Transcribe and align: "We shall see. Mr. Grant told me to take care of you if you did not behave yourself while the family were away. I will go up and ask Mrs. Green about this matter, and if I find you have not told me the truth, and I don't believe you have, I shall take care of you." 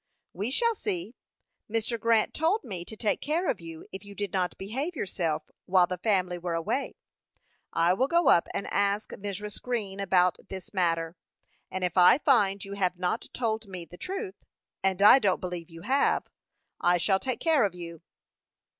"We 0.33 0.49
shall 0.49 0.73
see. 0.73 1.13
Mr. 1.69 1.99
Grant 1.99 2.33
told 2.33 2.63
me 2.63 2.83
to 2.85 2.95
take 2.97 3.21
care 3.21 3.47
of 3.47 3.61
you 3.61 3.85
if 3.91 4.03
you 4.03 4.15
did 4.15 4.33
not 4.33 4.57
behave 4.57 4.95
yourself 4.95 5.51
while 5.67 5.85
the 5.85 5.99
family 5.99 6.39
were 6.39 6.55
away. 6.55 6.95
I 7.71 7.93
will 7.93 8.07
go 8.07 8.27
up 8.29 8.47
and 8.51 8.65
ask 8.71 9.11
Mrs. 9.11 9.61
Green 9.61 9.99
about 9.99 10.37
this 10.49 10.73
matter, 10.73 11.17
and 11.69 11.83
if 11.83 11.97
I 11.99 12.17
find 12.17 12.65
you 12.65 12.73
have 12.73 12.97
not 12.97 13.27
told 13.31 13.67
me 13.67 13.85
the 13.85 13.95
truth, 13.95 14.43
and 14.81 15.03
I 15.03 15.19
don't 15.19 15.39
believe 15.39 15.69
you 15.69 15.81
have, 15.83 16.25
I 16.79 16.97
shall 16.97 17.19
take 17.19 17.39
care 17.39 17.63
of 17.63 17.75
you." 17.75 18.01